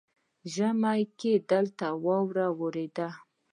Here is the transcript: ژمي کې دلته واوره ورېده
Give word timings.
ژمي 0.53 1.01
کې 1.19 1.33
دلته 1.51 1.87
واوره 2.03 2.47
ورېده 2.59 3.07